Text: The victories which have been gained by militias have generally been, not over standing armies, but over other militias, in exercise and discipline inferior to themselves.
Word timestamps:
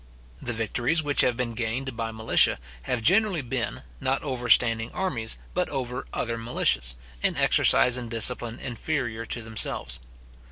The 0.41 0.51
victories 0.51 1.03
which 1.03 1.21
have 1.21 1.37
been 1.37 1.53
gained 1.53 1.95
by 1.95 2.09
militias 2.09 2.57
have 2.89 3.03
generally 3.03 3.43
been, 3.43 3.83
not 3.99 4.23
over 4.23 4.49
standing 4.49 4.91
armies, 4.93 5.37
but 5.53 5.69
over 5.69 6.07
other 6.11 6.39
militias, 6.39 6.95
in 7.21 7.37
exercise 7.37 7.97
and 7.97 8.09
discipline 8.09 8.57
inferior 8.57 9.25
to 9.27 9.43
themselves. 9.43 9.99